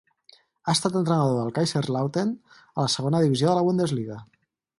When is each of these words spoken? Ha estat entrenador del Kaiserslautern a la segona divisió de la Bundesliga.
Ha 0.69 0.73
estat 0.77 0.95
entrenador 1.01 1.37
del 1.39 1.53
Kaiserslautern 1.57 2.33
a 2.63 2.87
la 2.87 2.91
segona 2.95 3.21
divisió 3.27 3.51
de 3.53 3.61
la 3.61 3.67
Bundesliga. 3.69 4.19